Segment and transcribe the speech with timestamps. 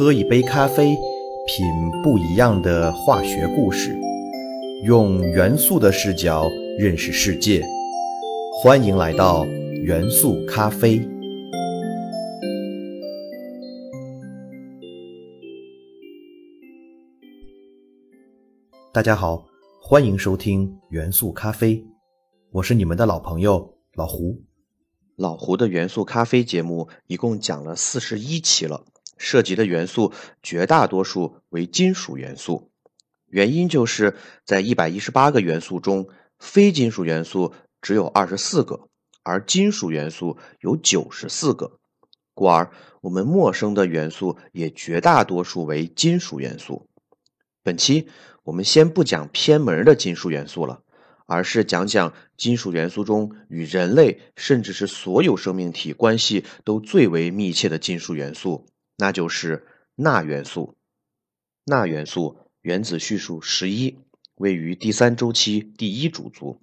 [0.00, 0.96] 喝一杯咖啡，
[1.46, 1.66] 品
[2.02, 3.94] 不一样的化学故事，
[4.82, 7.62] 用元素的视角认识世界。
[8.62, 9.44] 欢迎来到
[9.84, 11.06] 元素咖啡。
[18.94, 19.44] 大家好，
[19.82, 21.84] 欢迎收听元素咖啡，
[22.52, 24.40] 我是你们的老朋友老胡。
[25.16, 28.86] 老胡的元素咖啡节目一共讲了四十一期了，
[29.20, 32.72] 涉及的元素绝大多数为金属元素。
[33.26, 34.16] 原因就是
[34.46, 37.52] 在一百一十八个元素中，非金属元素
[37.82, 38.88] 只有二十四个，
[39.22, 41.78] 而金属元素有九十四个，
[42.34, 46.88] 故而我们陌生的元素也绝大多数为金属元素。
[47.62, 48.08] 本期
[48.44, 50.80] 我们先不讲偏门的金属元素了。
[51.32, 58.66] 而是讲讲金属元素中与人类甚至是所有生命体关系都最为密切的金属元素，
[59.00, 60.76] 那就是钠元素。
[61.64, 63.98] 钠元素原子序数十一，
[64.36, 66.60] 位于第三周期第一主族。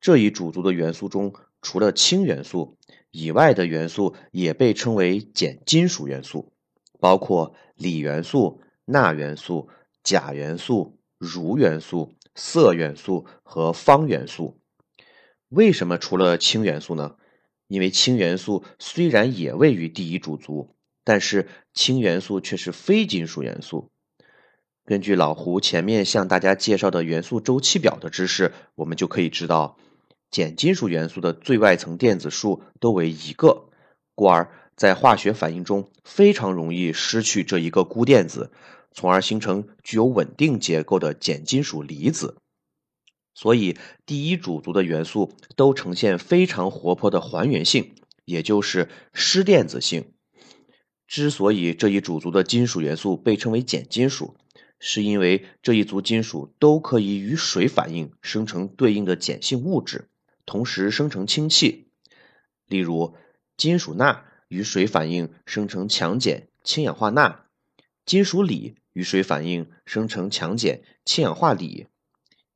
[0.00, 2.76] 这一主族的元素中，除了氢元素
[3.10, 6.52] 以外的元素也被称为碱金属元素，
[6.98, 9.68] 包括锂元素、钠元素、
[10.02, 12.12] 钾元素、铷元素。
[12.38, 14.60] 铯元素和方元素，
[15.48, 17.16] 为什么除了氢元素呢？
[17.66, 20.75] 因为氢元素虽然也位于第一主族，
[21.06, 23.92] 但是氢元素却是非金属元素。
[24.84, 29.78] 根据老胡前面向大家介绍的元素周期表的知识，我们就可以知道，
[30.32, 33.68] 碱金属元素的最外层电子数都为一个，
[34.16, 38.50] 故而在化学反应中非常容易失去这一个钴电子。
[38.92, 42.38] 从而形成具有稳定结构的碱金属离子，
[43.34, 50.15] 所以第一主族的元素都呈现非常活泼的还原性，也就是失电子性。
[51.06, 54.36] 之所以这一主族的金属元素被称为碱金属，
[54.78, 60.08] 是因为这一族金属都可以与水反应生成对应的碱性物质，
[60.44, 61.88] 同时生成氢气。
[62.66, 63.14] 例如，
[63.56, 67.46] 金属钠与水反应生成强碱氢氧化钠，
[68.04, 68.76] 金属锂。
[68.96, 71.86] 与水反应生成强碱氢氧化锂，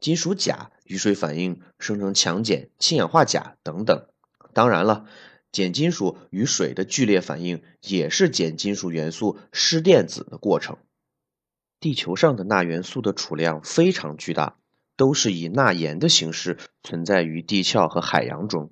[0.01, 4.07] 金属钾与水反应生成强碱氢氧化钾等等。
[4.55, 5.05] 当然了，
[5.53, 10.79] 碱金属与水的剧烈反应也是碱金属元素失电子的过程。
[11.79, 14.57] 地球上的钠元素的储量非常巨大，
[14.97, 18.71] 都是以钠盐的形式存在于地壳和海洋中。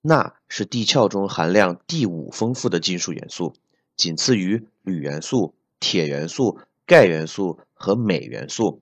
[0.00, 3.54] 钠是地壳中含量第五丰富的金属元素，
[3.96, 6.60] 仅次于铝元素、铁元素。
[6.88, 8.80] 钙元素和镁元素，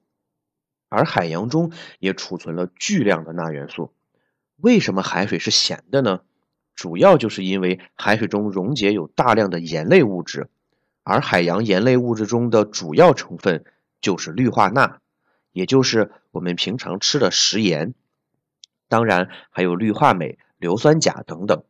[0.88, 3.92] 而海洋中也储存了巨量的钠元素。
[4.58, 6.20] 为什么海水是咸的呢？
[6.76, 10.48] 主要就是因为海水中溶解有大量的盐类物质，
[11.02, 13.64] 而海洋盐类物质中的主要成分
[14.00, 15.00] 就是氯化钠，
[15.50, 17.94] 也就是我们平常吃的食盐。
[18.86, 21.64] 当然还有氯化镁、硫酸钾等等。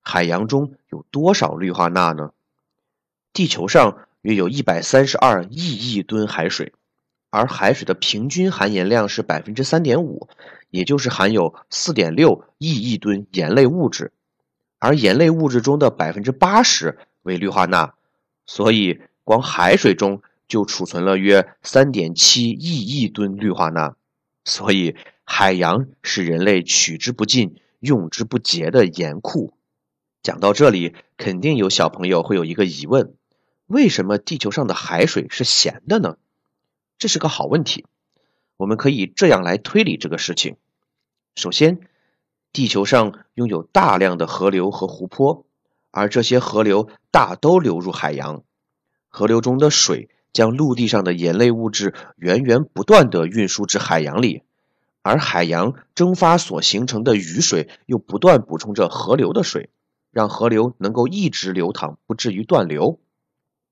[0.00, 2.32] 海洋中有多少氯化钠呢？
[3.32, 3.98] 地球上。
[4.24, 6.72] 约有一百三十二亿亿吨海水，
[7.28, 10.30] 而海水的平均含盐量是百分之三点五，
[10.74, 14.12] 也就是含有四点六亿亿吨盐类物质，
[14.80, 17.94] 而盐类物质中的百分之八十为氯化钠，
[18.44, 23.94] 所以光海水中就储存了约三点七亿亿吨氯化钠，
[24.44, 29.54] 所以海洋是人类取之不尽、用之不竭的盐库。
[30.24, 33.14] 讲到这里，肯定有小朋友会有一个疑问。
[33.68, 36.16] 为什么地球上的海水是咸的呢？
[36.98, 37.86] 这是个好问题。
[38.56, 40.56] 我们可以这样来推理这个事情：
[41.34, 41.80] 首先，
[42.52, 45.46] 地球上拥有大量的河流和湖泊，
[45.90, 48.44] 而这些河流大都流入海洋。
[49.08, 54.42] 河流中的水将陆地上的盐类物质源源不断地运输至海洋里，
[55.02, 59.70] 而海洋蒸发所形成的雨水又不断补充着河流的水，
[60.12, 63.00] 让河流能够一直流淌，不至于断流。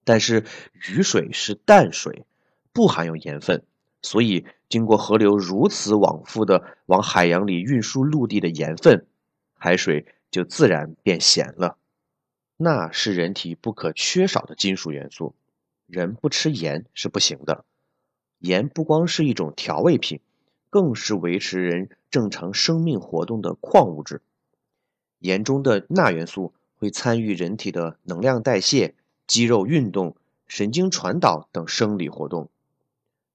[0.05, 0.45] 但是
[0.89, 2.27] 雨水是淡水，
[2.73, 3.65] 不含有盐分，
[4.03, 9.07] 所以经过河流如此往复的往海洋里运输陆地的盐分，
[9.55, 11.79] 海水就自然变咸了。
[12.57, 15.35] 钠是人体不可缺少的金属元素，
[15.87, 17.65] 人不吃盐是不行的。
[18.39, 20.21] 盐不光是一种调味品，
[20.69, 24.21] 更是维持人正常生命活动的矿物质。
[25.21, 28.95] 盐中的钠元素会参与人体的能量代谢。
[29.25, 30.17] 肌肉运动、
[30.47, 32.51] 神经传导等生理活动，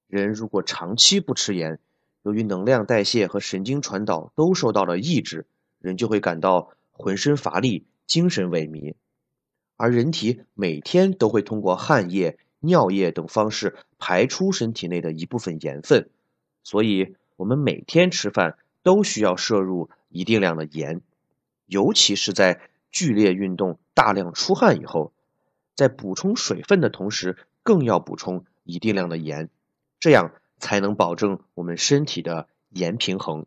[0.07, 1.79] 人如果长期不吃盐，
[2.23, 5.45] 由于能量代谢和神经传导都受到了抑制，
[5.79, 8.95] 人就会感到浑身乏力、精神萎靡。
[9.75, 16.09] 而人体每天都会通过汗液、尿液等方式排出身体内的一部分盐分，
[16.63, 21.01] 所以我们每天吃饭都需要摄入一定量的盐，
[21.65, 22.61] 尤其是在
[22.91, 25.11] 剧烈运动、大量出汗以后，
[25.75, 29.49] 在补充水分的同时，更要补充一定量的盐，
[29.99, 33.45] 这样才能保证我们身体的盐平衡。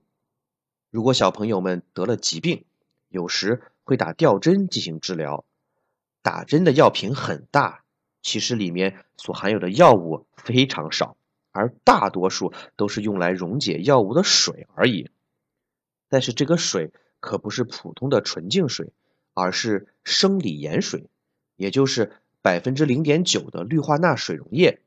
[0.90, 2.64] 如果小朋友们得了疾病，
[3.08, 5.44] 有时会打吊针进行治疗。
[6.22, 7.84] 打针的药瓶很大，
[8.22, 11.16] 其实里面所含有的药物非常少，
[11.52, 15.10] 而大多数都是用来溶解药物的水而已。
[16.08, 18.92] 但是这个水可不是普通的纯净水，
[19.32, 21.06] 而是生理盐水，
[21.56, 22.12] 也就是
[22.42, 24.80] 百分之零点九的氯化钠水溶液。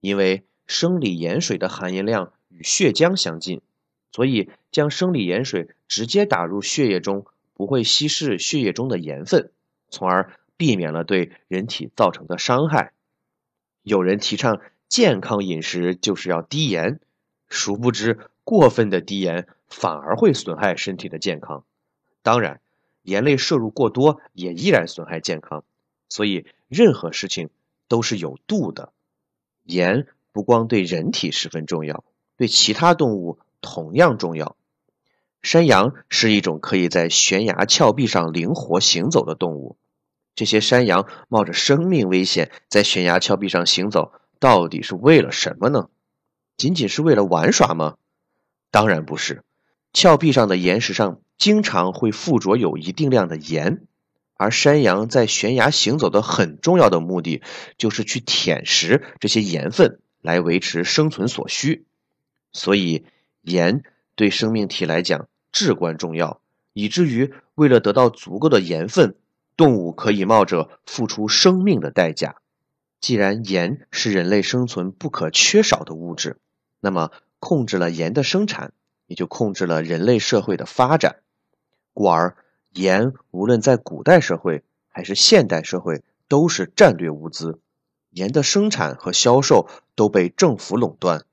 [0.00, 3.60] 因为生理盐水的含盐量与血浆相近，
[4.12, 9.50] 所以将生理盐水直接打入血液中，不会稀释血液中的盐分。
[9.90, 12.92] 从而避免了对人体造成的伤害。
[13.82, 17.00] 有人提倡健康饮食就是要低盐，
[17.48, 21.64] 殊不知过分的低盐反而会损害身体的健康。
[22.22, 22.60] 当然，
[23.02, 25.64] 盐类摄入过多也依然损害健康。
[26.08, 27.50] 所以，任何事情
[27.86, 28.92] 都是有度的。
[29.64, 32.02] 盐不光对人体十分重要，
[32.36, 34.56] 对其他动物同样重要。
[35.42, 39.76] 山羊是一种可以在悬崖峭壁上灵活行走的动物。
[40.34, 44.10] 这些山羊冒着生命危险在悬崖峭壁上行走，
[44.40, 45.88] 到底是为了什么呢？
[46.56, 47.94] 仅仅是为了玩耍吗？
[48.72, 49.44] 当然不是。
[49.92, 53.86] 峭壁上的岩石上经常会附着有一定量的盐，
[54.36, 57.42] 而山羊在悬崖行走的很重要的目的
[57.78, 61.84] 就是去舔食这些盐分，来维持生存所需。
[62.50, 63.04] 所以，
[63.42, 63.82] 盐
[64.14, 66.40] 对生命体来讲至关重要，
[66.72, 69.14] 以至于为了得到足够的盐分。
[69.56, 72.36] 动物可以冒着付出生命的代价。
[73.00, 76.38] 既然盐是人类生存不可缺少的物质，
[76.80, 78.72] 那么控制了盐的生产，
[79.06, 81.18] 也就控制了人类社会的发展。
[81.92, 82.36] 故而，
[82.72, 87.60] 盐无论在古代社会还是现代社会，都是战略物资。
[88.14, 91.26] 盐的生产和销售都被政府垄断。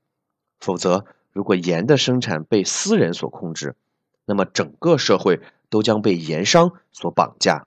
[0.58, 3.76] 否则，如果盐的生产被私人所控制，
[4.24, 5.40] 那么整个社会
[5.70, 7.66] 都将被盐商所绑架。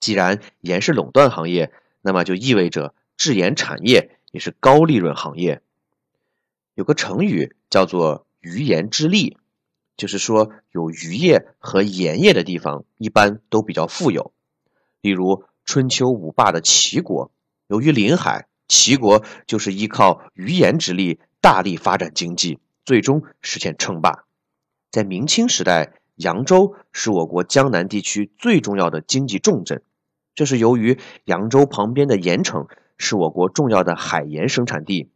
[0.00, 1.72] 既然盐是垄断行业，
[2.02, 5.62] 那么就意味着制盐产业也是高利润行业。
[6.74, 9.36] 有个成语叫做“渔盐之利”，
[9.96, 14.32] 就是说有渔业和盐业的地方一般都比较富有。
[15.00, 17.30] 例如春秋五霸的齐国，
[17.70, 24.24] 由于临海，齐国就是依靠渔盐之力大力发展经济，最终实现称霸。
[24.90, 29.84] 在明清时代，扬州是我国江南地区最重要的经济重镇。
[30.34, 32.66] 这是由于扬州旁边的盐城
[32.98, 35.08] 是我国重要的海盐生产地，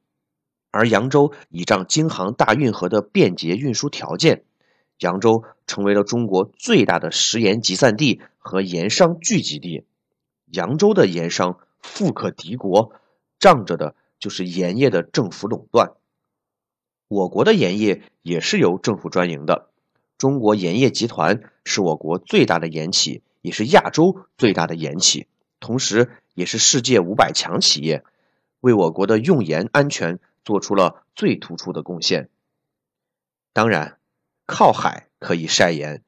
[0.71, 4.45] 而扬州倚仗京杭大运河的便捷运输条件，
[5.01, 9.85] 扬州成为了中国最大的食盐集散地和盐商聚集地。
[10.47, 12.92] 扬州的盐商富可敌国，
[13.38, 15.92] 仗着的就是盐业的政府垄断。
[17.08, 19.69] 我国的盐业也是由政府专营的，
[20.19, 23.22] 中国盐业集团是我国最大的盐企。
[23.44, 25.26] 也是亚洲最大的盐企，
[25.60, 28.03] 同时也是世界五百强企业，
[28.60, 32.31] 为我国的用盐安全做出了最突出的贡献。
[33.53, 33.98] 当然，
[34.46, 36.03] 靠海可以晒盐，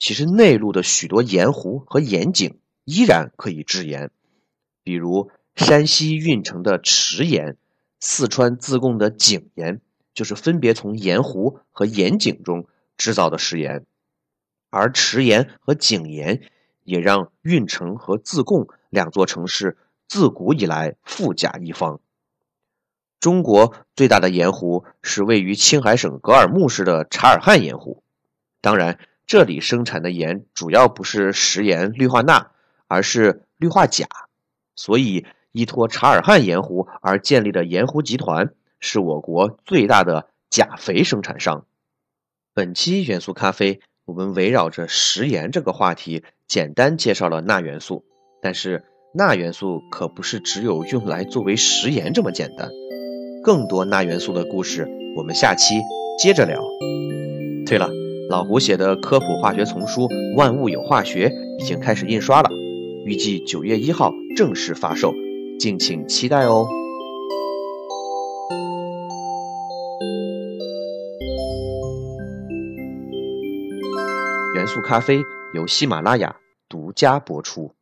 [0.00, 4.10] 其实内陆的许多盐湖和盐井依然可以制盐，
[4.82, 7.56] 比如山西运城的池盐，
[7.98, 9.80] 四川自贡的井盐，
[10.14, 13.84] 就是分别从盐湖和盐井中制造的食盐，
[14.70, 16.42] 而池盐和井盐。
[16.82, 19.76] 也让运城和自贡两座城市
[20.08, 22.00] 自古以来富甲一方。
[23.20, 28.02] 中国最大的盐湖是位于青海省格尔木市的察尔汗盐湖，
[28.60, 32.50] 当然，这里生产的盐主要不是食盐氯化钠，
[32.88, 34.08] 而是氯化钾。
[34.80, 41.66] 所以，依托察尔汗盐湖而建立的盐湖集团是我国最大的钾肥生产商。
[42.54, 46.24] 本期元素咖啡，我们围绕着食盐这个话题。
[46.48, 48.06] 简单介绍了钠元素，
[48.40, 52.70] 但是钠元素可不是只有用来作为食盐这么简单。
[53.44, 55.74] 更多钠元素的故事，我们下期
[56.18, 56.58] 接着聊。
[57.66, 57.90] 对了，
[58.30, 60.08] 老胡写的科普化学丛书
[60.38, 61.28] 《万物有化学》
[61.62, 62.48] 已经开始印刷了，
[63.04, 65.12] 预计九月一号正式发售，
[65.58, 66.68] 敬请期待哦。
[74.54, 75.20] 元素咖啡。
[75.52, 76.36] 由喜马拉雅
[76.68, 77.74] 独家播出。